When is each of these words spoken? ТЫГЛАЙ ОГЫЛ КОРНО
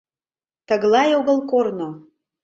ТЫГЛАЙ 0.67 1.09
ОГЫЛ 1.19 1.39
КОРНО 1.49 1.89